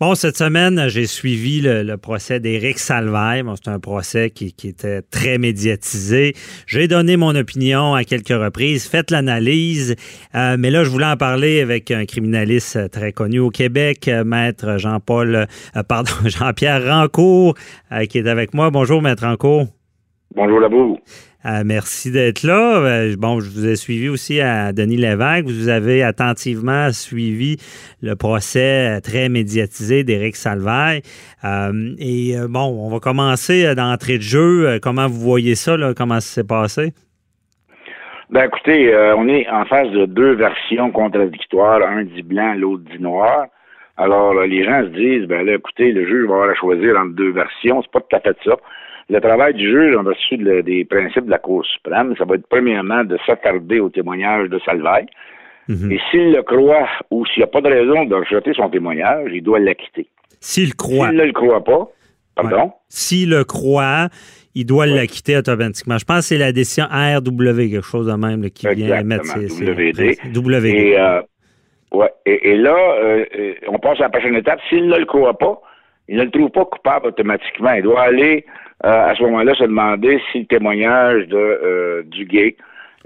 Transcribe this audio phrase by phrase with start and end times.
[0.00, 3.44] Bon, cette semaine, j'ai suivi le, procès d'Éric Salvaire.
[3.62, 6.32] C'est un procès qui, était très médiatisé.
[6.66, 9.96] J'ai donné mon opinion à quelques reprises, fait l'analyse,
[10.34, 14.24] euh, mais là, je voulais en parler avec un criminaliste très connu au Québec, euh,
[14.24, 15.34] maître Jean-Paul,
[15.76, 17.54] euh, pardon, Jean-Pierre Rancourt,
[18.08, 18.70] qui est avec moi.
[18.70, 19.66] Bonjour, maître Rancourt.
[20.34, 20.96] Bonjour, Labou.
[21.46, 22.80] Euh, merci d'être là.
[22.80, 25.46] Euh, bon, je vous ai suivi aussi à Denis Lévesque.
[25.46, 27.56] Vous avez attentivement suivi
[28.02, 31.00] le procès très médiatisé d'Éric Salvaire.
[31.44, 34.78] Euh, et bon, on va commencer d'entrée de jeu.
[34.82, 35.76] Comment vous voyez ça?
[35.78, 35.94] Là?
[35.96, 36.92] Comment ça s'est passé?
[38.28, 41.82] Ben écoutez, on est en face de deux versions contradictoires.
[41.82, 43.46] Un dit blanc, l'autre dit noir.
[43.96, 47.14] Alors, les gens se disent, ben là, écoutez, le juge va avoir à choisir entre
[47.14, 47.82] deux versions.
[47.82, 48.56] C'est pas tout à fait ça.
[49.10, 52.36] Le travail du juge, en vertu de, des principes de la Cour suprême, ça va
[52.36, 55.06] être premièrement de s'attarder au témoignage de Salvaire.
[55.68, 55.92] Mm -hmm.
[55.94, 59.28] Et s'il le croit ou s'il n'y a pas de raison de rejeter son témoignage,
[59.38, 60.06] il doit l'acquitter.
[60.40, 61.08] S'il croit.
[61.08, 61.82] S'il ne le croit pas,
[62.36, 62.66] pardon?
[62.66, 62.72] Ouais.
[62.88, 64.08] S'il le croit,
[64.54, 64.96] il doit ouais.
[64.96, 65.98] l'acquitter automatiquement.
[66.02, 68.86] Je pense que c'est la décision RW, quelque chose de même, là, qui Exactement.
[68.86, 70.00] vient émettre ses, WD.
[70.36, 70.66] WD.
[70.66, 71.20] Et, euh,
[71.98, 72.12] ouais.
[72.30, 73.24] et, et là, euh,
[73.74, 74.60] on passe à la prochaine étape.
[74.68, 75.56] S'il ne le croit pas,
[76.08, 77.72] il ne le trouve pas coupable automatiquement.
[77.78, 78.44] Il doit aller
[78.82, 82.56] à ce moment-là se demander si le témoignage de euh, du gay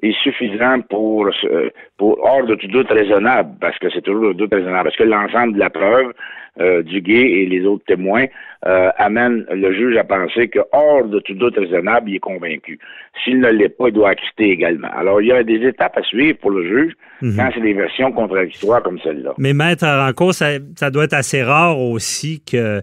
[0.02, 4.32] est suffisant pour, euh, pour hors de tout doute raisonnable, parce que c'est toujours de
[4.34, 6.12] doute raisonnable, parce que l'ensemble de la preuve
[6.60, 8.26] euh, du gay et les autres témoins
[8.66, 12.78] euh, amène le juge à penser que hors de tout doute raisonnable, il est convaincu.
[13.22, 14.88] S'il ne l'est pas, il doit acquitter également.
[14.96, 17.36] Alors, il y a des étapes à suivre pour le juge mm -hmm.
[17.36, 19.32] quand c'est des versions contradictoires comme celle-là.
[19.38, 20.46] Mais maître Ranco, ça,
[20.76, 22.80] ça doit être assez rare aussi que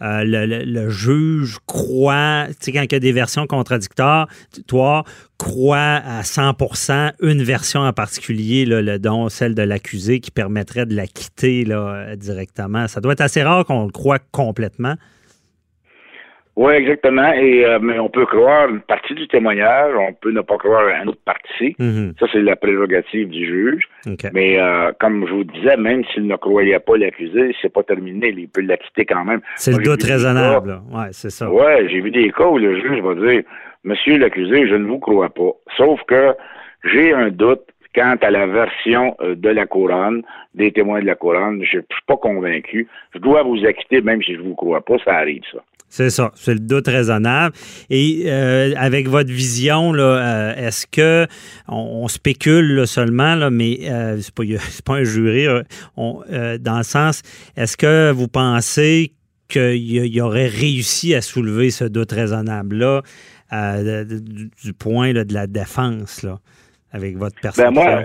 [0.00, 4.28] euh, le, juge croit, tu sais, quand il y a des versions contradictoires,
[4.66, 5.04] toi,
[5.38, 10.94] croit à 100% une version en particulier, le, dont celle de l'accusé, qui permettrait de
[10.94, 12.86] la quitter là, directement.
[12.88, 14.94] Ça doit être assez rare qu'on le croit complètement.
[16.58, 17.32] Oui, exactement.
[17.34, 20.88] Et euh, mais on peut croire une partie du témoignage, on peut ne pas croire
[21.00, 21.76] une autre partie.
[21.78, 22.18] Mm -hmm.
[22.18, 23.84] Ça, c'est la prérogative du juge.
[24.12, 24.30] Okay.
[24.36, 28.24] Mais euh, comme je vous disais, même s'il ne croyait pas l'accusé, c'est pas terminé.
[28.44, 29.40] Il peut l'acquitter quand même.
[29.64, 30.72] C'est le doute raisonnable.
[30.96, 31.44] Oui, c'est ça.
[31.58, 33.42] Oui, j'ai vu des cas où le juge va dire
[33.90, 35.52] Monsieur l'accusé, je ne vous crois pas.
[35.78, 36.22] Sauf que
[36.90, 37.64] j'ai un doute
[37.94, 40.18] quant à la version euh, de la couronne,
[40.60, 41.56] des témoins de la couronne.
[41.70, 42.80] Je ne suis pas convaincu.
[43.14, 44.98] Je dois vous acquitter, même si je ne vous crois pas.
[45.04, 45.60] Ça arrive, ça.
[45.90, 47.54] C'est ça, c'est le doute raisonnable.
[47.88, 51.26] Et euh, avec votre vision, là, euh, est-ce que
[51.66, 54.42] on, on spécule là, seulement, là, mais euh, c'est pas,
[54.84, 55.46] pas un jury,
[55.96, 57.22] on, euh, dans le sens,
[57.56, 59.12] est-ce que vous pensez
[59.48, 63.02] qu'il y aurait réussi à soulever ce doute raisonnable-là
[63.54, 66.38] euh, du, du, point là, de la défense, là,
[66.92, 67.36] avec votre?
[67.56, 68.02] Ben moi,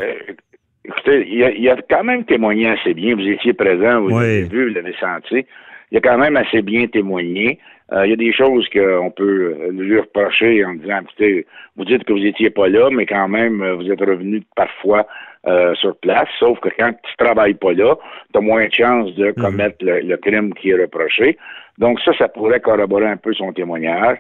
[0.85, 3.15] écoutez, il y, a, a quand même témoigné assez bien.
[3.15, 4.21] Vous étiez présent, vous oui.
[4.21, 5.45] l'avez vu, vous l'avez senti.
[5.93, 7.59] Il a quand même assez bien témoigné.
[7.91, 11.45] Euh, il y a des choses qu'on peut lui reprocher en disant, écoutez,
[11.77, 15.05] vous dites que vous n'étiez pas là, mais quand même, vous êtes revenu parfois
[15.45, 17.95] euh, sur place, sauf que quand tu travailles pas là,
[18.31, 20.01] tu as moins de chances de commettre mm -hmm.
[20.01, 21.37] le, le, crime qui est reproché.
[21.77, 24.17] Donc ça, ça pourrait corroborer un peu son témoignage.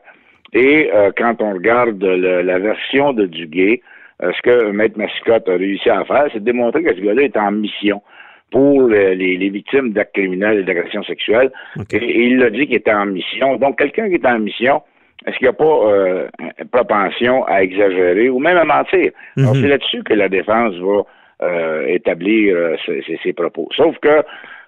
[0.53, 3.81] Et euh, quand on regarde le, la version de Duguay,
[4.19, 7.37] ce que Maître Massicotte a réussi à faire, c'est de démontrer que ce gars-là est
[7.37, 7.99] en mission
[8.53, 11.51] pour les, les victimes d'actes criminels et d'agressions sexuelles.
[11.75, 11.97] Okay.
[11.97, 13.55] Et, et, il a dit qu'il était en mission.
[13.57, 14.83] Donc, quelqu'un qui est en mission,
[15.25, 16.27] est-ce qu'il n'y a pas euh,
[16.71, 19.09] propension à exagérer ou même à mentir?
[19.35, 19.55] Mm -hmm.
[19.59, 20.99] c'est là-dessus que la défense va
[21.47, 23.67] euh, établir euh, ses, ses, propos.
[23.79, 24.15] Sauf que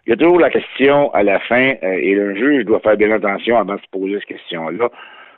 [0.05, 1.67] il y a toujours la question à la fin,
[2.05, 4.87] et le juge doit faire bien attention avant de se poser cette question-là.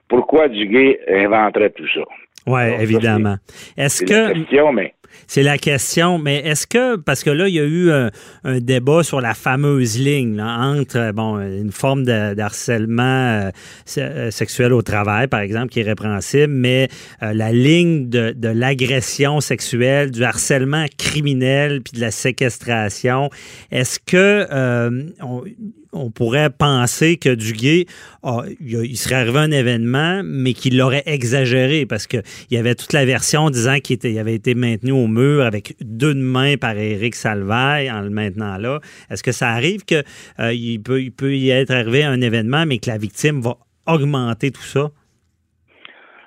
[0.07, 2.01] Pourquoi Duguay inventerait tout ça?
[2.45, 3.37] Oui, évidemment.
[3.75, 4.33] Est-ce que.
[4.33, 4.93] Question, mais...
[5.25, 8.11] C'est la question, mais est-ce que, parce que là, il y a eu un,
[8.43, 13.49] un débat sur la fameuse ligne là, entre, bon, une forme de, de harcèlement
[13.97, 16.87] euh, sexuel au travail, par exemple, qui est répréhensible, mais
[17.23, 23.29] euh, la ligne de, de l'agression sexuelle, du harcèlement criminel, puis de la séquestration,
[23.71, 25.43] est-ce que euh, on,
[25.93, 27.85] on pourrait penser que Duguay,
[28.23, 32.93] oh, il serait arrivé un événement, mais qu'il l'aurait exagéré parce qu'il y avait toute
[32.93, 37.91] la version disant qu'il avait été maintenu au mur avec d'une main par Éric Salvaille
[37.91, 38.79] en le maintenant là.
[39.09, 40.03] Est-ce que ça arrive qu'il
[40.39, 44.89] euh, peut, y être arrivé un événement, mais que la victime va augmenter tout ça?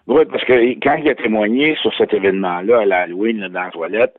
[0.06, 0.52] Oui, parce que
[0.82, 4.14] quand il a témoigné sur cet événement-là à l'Halloween dans la toilette,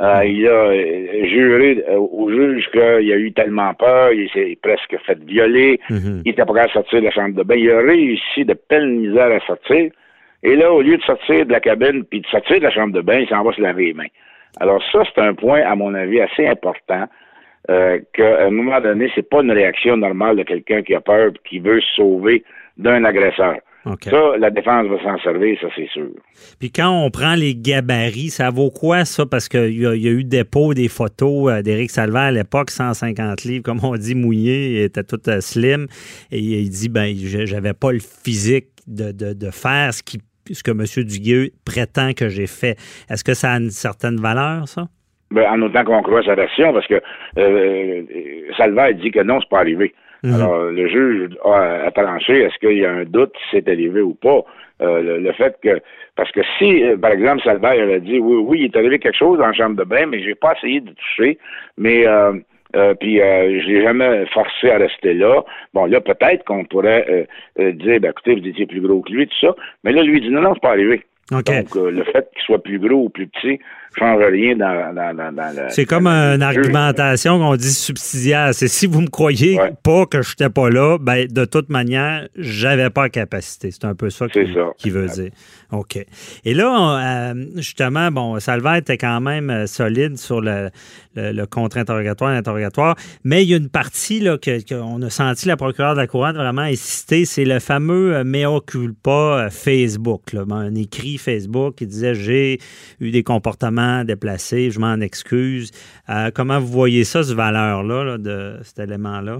[0.00, 4.96] euh, il a euh, juré au juge qu'il a eu tellement peur, il s'est presque
[5.04, 6.22] fait violer, mm-hmm.
[6.24, 7.56] il était pas capable de sortir de la chambre de bain.
[7.56, 9.90] Il a réussi de peine misère à sortir.
[10.42, 12.94] Et là, au lieu de sortir de la cabine puis de sortir de la chambre
[12.94, 14.08] de bain, il s'en va se laver les mains.
[14.58, 17.04] Alors ça, c'est un point, à mon avis, assez important.
[17.68, 21.30] Euh, qu'à un moment donné, c'est pas une réaction normale de quelqu'un qui a peur
[21.44, 22.42] qui veut se sauver
[22.78, 23.56] d'un agresseur.
[23.84, 26.08] Ça, la défense va s'en servir, ça c'est sûr.
[26.58, 29.24] Puis quand on prend les gabarits, ça vaut quoi ça?
[29.24, 33.62] Parce qu'il y, a eu dépôt des photos euh, d'Éric Salva à l'époque, 150 livres,
[33.62, 35.86] comme on dit, mouillé, il était tout euh, slim.
[36.30, 40.18] Et il dit, ben, j'avais pas le physique de, de, faire ce, qui,
[40.50, 40.84] ce que M.
[41.04, 42.76] Duguay prétend que j'ai fait.
[43.08, 44.88] Est-ce que ça a une certaine valeur, ça?
[45.30, 47.00] Ben, en autant qu'on croit sa version, parce que
[47.38, 48.02] euh,
[48.56, 49.94] Salva dit que non, c'est pas arrivé.
[50.22, 50.34] Mhm.
[50.34, 54.14] Alors, le juge a, tranché, est-ce qu'il y a un doute si c'est arrivé ou
[54.14, 54.42] pas?
[54.82, 55.80] Euh, le, fait que,
[56.16, 59.16] parce que si, euh, par exemple, Salvaire a dit, oui, oui, il est arrivé quelque
[59.16, 61.38] chose la chambre de bain, mais j'ai pas essayé de toucher,
[61.76, 62.32] mais euh,
[62.76, 65.42] euh, puis euh, je l'ai jamais forcé à rester là.
[65.74, 67.26] Bon, là, peut-être qu'on pourrait
[67.58, 69.54] dire, ben, écoutez, vous étiez plus gros que lui, tout ça.
[69.84, 71.02] Mais là, lui dit, non, non, c'est pas arrivé.
[71.30, 73.60] Donc, le fait qu'il soit plus gros ou plus petit,
[73.98, 78.54] change rien dans, dans, dans, dans C'est comme une argumentation qu'on dit subsidiaire.
[78.54, 82.28] C'est si vous me croyez pas que je n'étais pas là, ben de toute manière,
[82.36, 83.70] j'avais pas la capacité.
[83.70, 85.30] C'est un peu ça qu'il veut dire.
[85.72, 86.04] OK.
[86.44, 90.70] Et là, euh, justement, bon, Salva était quand même euh, solide sur le,
[91.14, 95.94] le, contre-interrogatoire, l'interrogatoire, mais il y a une partie là qu'on a senti la procureure
[95.94, 101.18] de la Couronne vraiment insister, c'est le fameux euh, mea culpa Facebook, là, un écrit
[101.20, 102.58] Facebook qui disait j'ai
[103.00, 105.70] eu des comportements déplacé, je m'en excuse.
[106.08, 109.38] Euh, comment vous voyez ça, ce valeur-là, de cet élément-là?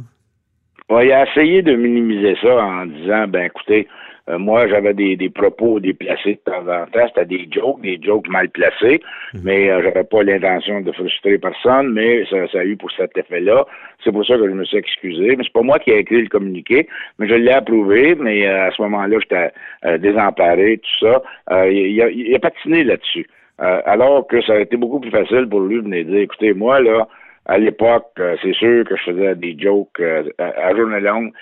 [1.03, 3.87] il a essayé de minimiser ça en disant, ben écoutez,
[4.31, 7.07] euh, moi, j'avais des, propos déplacés de temps en temps.
[7.09, 9.01] C'était des jokes, des jokes mal placés,
[9.35, 9.41] mhm.
[9.45, 13.67] mais euh, j'avais pas l'intention de frustrer personne, mais ça, a eu pour cet effet-là.
[14.03, 15.37] C'est pour ça que je me suis excusé.
[15.37, 16.89] Mais c'est pas moi qui ai écrit le communiqué,
[17.19, 21.23] mais je l'ai approuvé, mais à ce moment-là, j'étais désemparé, tout ça.
[21.69, 23.27] il, a, il a patiné là-dessus.
[23.63, 26.55] Euh, alors que ça a été beaucoup plus facile pour lui de venir dire, écoutez,
[26.55, 27.07] moi, là,
[27.47, 31.33] à l'époque, euh, c'est sûr que je faisais des jokes euh, à, journée longue,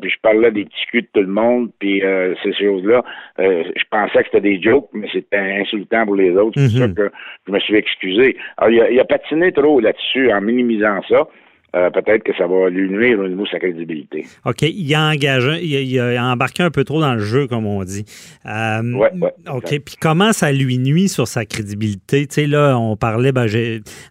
[0.00, 2.00] puis je parlais des petits culs de tout le monde, puis
[2.44, 3.02] ces choses-là,
[3.38, 6.60] je pensais que c'était des jokes, mais c'était insultant pour les autres.
[6.60, 6.94] C'est pour ça mhm.
[6.94, 7.12] que
[7.48, 8.36] je me suis excusé.
[8.58, 11.26] Alors, il a, il a patiné trop là-dessus en minimisant ça.
[11.74, 14.26] Euh, peut-être que ça va lui nuire au niveau de sa crédibilité.
[14.44, 14.60] OK.
[14.60, 18.04] Il a engagé, il a, embarqué un peu trop dans le jeu, comme on dit.
[18.44, 19.10] Euh, ouais,
[19.50, 19.80] OK.
[19.80, 22.26] Puis comment ça lui nuit sur sa crédibilité?
[22.26, 23.46] Tu sais, là, on parlait, ben,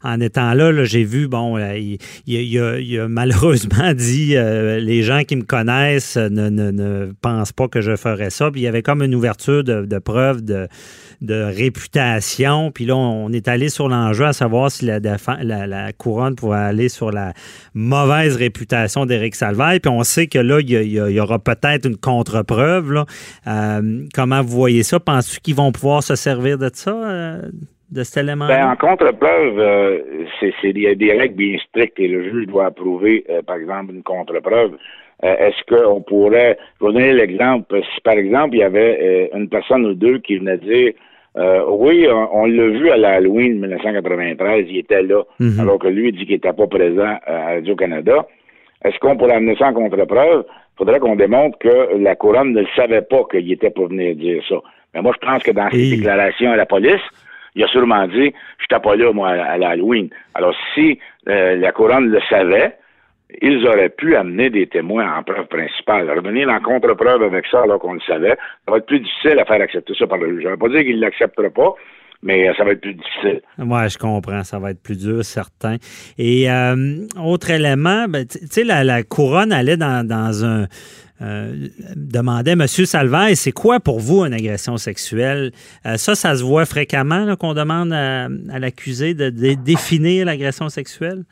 [0.04, 5.36] en étant là, j'ai vu, bon, il, il, a, malheureusement dit euh, les gens qui
[5.36, 8.50] me connaissent ne, ne, pensent pas que je ferais ça.
[8.50, 10.00] Puis il y avait comme une ouverture de, de
[11.22, 12.72] de réputation.
[12.72, 16.90] Puis là, on est allé sur l'enjeu à savoir si la, la, couronne pouvait aller
[16.90, 17.34] sur la
[17.74, 19.80] mauvaise réputation d'Éric Salvaille.
[19.80, 23.06] Puis on sait que là, il y, aura peut-être une contre-preuve.
[23.48, 23.82] Euh,
[24.14, 25.00] comment vous voyez ça?
[25.00, 26.92] Pensez-vous qu'ils vont pouvoir se servir de ça?
[26.92, 27.42] Euh,
[27.92, 30.00] de cet élément ben, en contre-preuve, euh,
[30.40, 33.94] c'est il y a des règles bien strictes et le juge doit approuver, par exemple,
[33.94, 34.78] une contre-preuve.
[35.22, 39.86] Est-ce qu'on pourrait, je vais donner l'exemple, si par exemple il y avait une personne
[39.86, 40.94] ou deux qui venait dire
[41.38, 45.60] euh, oui, on, l'a vu à l'Halloween 1993, il était là, mhm.
[45.60, 48.28] alors que lui dit qu'il n'était pas présent à Radio-Canada.
[48.84, 50.46] Est-ce qu'on pourrait amener ça en contre-preuve?
[50.48, 54.44] Il faudrait qu'on démontre que la couronne ne savait pas qu'il était pour venir dire
[54.50, 54.56] ça.
[54.94, 57.02] Mais moi, je pense que dans ses déclarations à la police,
[57.56, 60.10] il a sûrement dit Je n'étais pas là, moi, à l'Halloween.
[60.34, 62.74] Alors, si euh, la couronne le savait,
[63.42, 66.10] ils auraient pu amener des témoins en preuve principale.
[66.10, 69.46] Revenir en contre-preuve avec ça alors qu'on le savait, ça va être plus difficile à
[69.46, 70.44] faire accepter ça par le juge.
[70.44, 71.76] Je ne vais pas dire qu'il ne l'acceptera pas,
[72.24, 73.42] mais euh, ça va être plus difficile.
[73.58, 74.44] Oui, je comprends.
[74.44, 75.78] Ça va être plus dur, certain.
[76.18, 80.68] Et euh, autre élément, ben, tu sais, la, couronne allait dans, un.
[81.24, 82.66] Euh, demandait M.
[82.66, 85.52] Salvaire, c'est quoi pour vous une agression sexuelle?
[85.84, 91.24] ça, ça se voit fréquemment qu'on demande à, l'accusé de définir l'agression sexuelle?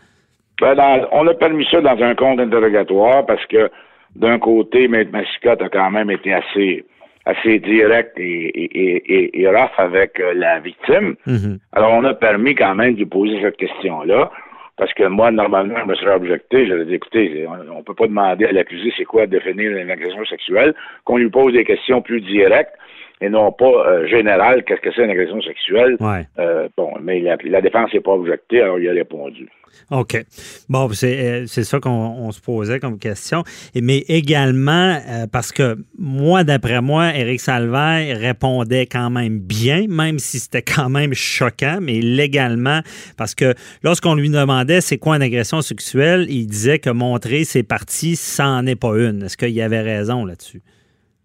[0.61, 3.69] Ben, on a permis ça dans un compte interrogatoire parce que
[4.15, 6.85] d'un côté, Maître Massicotte a quand même été assez
[7.25, 11.15] assez direct et, et, rough avec euh, la victime.
[11.27, 11.59] Mm-hmm.
[11.73, 14.31] Alors, on a permis quand même de lui poser cette question-là.
[14.77, 18.07] Parce que moi, normalement, je me serais objecté, j'aurais dit, écoutez, on ne peut pas
[18.07, 20.73] demander à l'accusé c'est quoi définir une agression sexuelle,
[21.03, 22.73] qu'on lui pose des questions plus directes
[23.21, 25.97] et non pas euh, général, qu'est-ce que c'est une agression sexuelle.
[25.99, 26.27] Ouais.
[26.39, 29.49] Euh, bon, mais la, la défense n'est pas objectée, alors il a répondu.
[29.91, 30.23] OK.
[30.67, 33.43] Bon, c'est euh, ça qu'on on se posait comme question.
[33.75, 40.19] Mais également, euh, parce que moi, d'après moi, Éric Salvaire répondait quand même bien, même
[40.19, 42.81] si c'était quand même choquant, mais légalement,
[43.17, 47.63] parce que lorsqu'on lui demandait c'est quoi une agression sexuelle, il disait que montrer ses
[47.63, 49.23] parties, ça n'en est pas une.
[49.23, 50.61] Est-ce qu'il y avait raison là-dessus?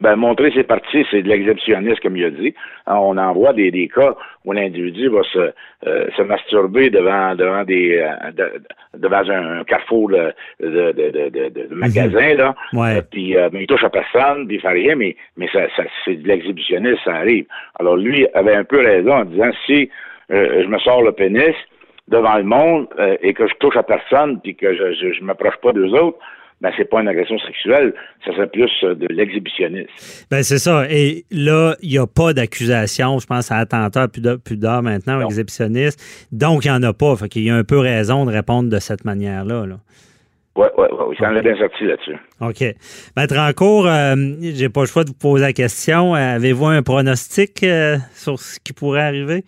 [0.01, 2.53] Ben, montrer ses parties, c'est de l'exhibitionniste, comme il a dit.
[2.87, 5.53] Hein, On en voit des, des cas où l'individu va se,
[5.87, 11.29] euh, se masturber devant devant des euh, de- devant un carrefour de, de, de, de,
[11.49, 12.55] de- de magasin, là.
[12.73, 12.97] Ouais.
[12.99, 15.61] Euh, puis euh, mais il touche à personne, puis il fait rien, mais, mais ça,
[15.77, 17.47] ça, c'est de l'exhibitionniste, ça arrive.
[17.79, 19.89] Alors lui avait un peu raison en disant si
[20.33, 21.55] euh, je me sors le pénis
[22.09, 25.23] devant le monde euh, et que je touche à personne puis que je je, je
[25.25, 26.19] m'approche pas d'eux autres,
[26.65, 27.93] ben c'est pas une agression sexuelle,
[28.25, 29.87] ça serait plus euh, de l'exhibitionnisme.
[30.31, 30.87] Ben c'est ça.
[30.89, 35.27] Et là, il n'y a pas d'accusation, je pense, à attentat, pudeur, pudeur maintenant, Non.
[35.27, 36.01] exhibitionniste.
[36.33, 37.15] Donc, il n'y en a pas.
[37.17, 39.67] Fait qu'il y a un peu raison de répondre de cette manière-là.
[39.67, 39.77] Là.
[40.57, 42.17] Ouais, ouais, oui, ça en est bien sorti là-dessus.
[42.41, 42.75] OK.
[43.17, 46.15] Maître Rancourt, euh, j'ai pas le choix de vous poser la question.
[46.15, 49.45] Avez-vous un pronostic euh, sur ce qui pourrait arriver?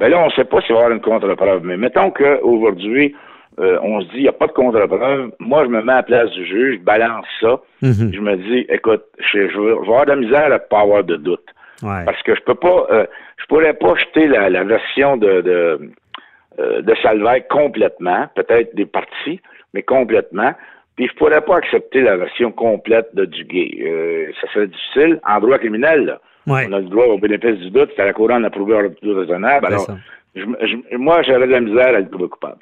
[0.00, 3.14] Ben là, on ne sait pas s'il va y avoir une contre-preuve, mais mettons qu'aujourd'hui,
[3.58, 5.32] euh, on se dit, il n'y a pas de contre-preuve.
[5.40, 7.60] Moi, je me mets à la place du juge, je balance ça.
[7.82, 8.12] Mhm.
[8.14, 10.58] Je me dis, écoute, je, je vais je vais avoir de la misère à ne
[10.58, 11.44] pas avoir de doute.
[11.82, 12.04] Ouais.
[12.04, 13.06] Parce que je peux pas, euh,
[13.38, 15.90] je pourrais pas jeter la, la version de, de,
[16.58, 19.40] euh, de Salvaire complètement, peut-être des parties,
[19.74, 20.52] mais complètement.
[20.96, 24.32] Puis je pourrais pas accepter la version complète de Duguay.
[24.40, 26.04] Ça serait difficile en droit criminel.
[26.04, 26.20] Là.
[26.46, 26.66] Ouais.
[26.68, 29.16] On a le droit au bénéfice du doute, c'est à la couronne d'approuver un doute
[29.16, 29.66] raisonnable.
[29.66, 29.86] Alors,
[30.34, 32.58] je, je- moi, j'avais de la misère à le trouver coupable.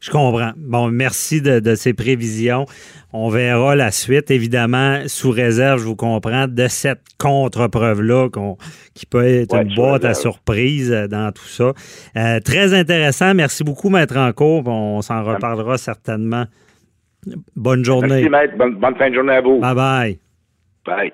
[0.00, 0.52] Je comprends.
[0.56, 2.66] Bon, merci de, de ces prévisions.
[3.12, 8.28] On verra la suite, évidemment, sous réserve, je vous comprends, de cette contre-preuve-là
[8.94, 11.72] qui peut être Ouais, une boîte à surprise euh, dans tout ça.
[12.16, 13.34] Euh, très intéressant.
[13.34, 14.66] Merci beaucoup, Maître Rancourt.
[14.66, 16.44] On s'en reparlera certainement.
[17.56, 18.08] Bonne journée.
[18.08, 18.56] Merci, maître.
[18.56, 19.60] Bonne, bonne fin de journée à vous.
[19.60, 20.18] Bye bye.
[20.84, 21.12] Bye.